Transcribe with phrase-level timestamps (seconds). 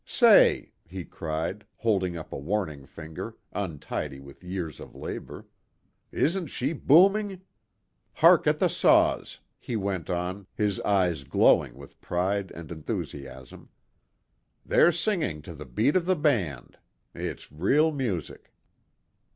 [0.03, 5.45] "Say," he cried, holding up a warning finger, untidy with years of labor,
[6.11, 7.41] "isn't she booming?
[8.13, 13.69] Hark at the saws," he went on, his eyes glowing with pride and enthusiasm.
[14.65, 16.79] "They're singing to beat the band.
[17.13, 18.51] It's real music."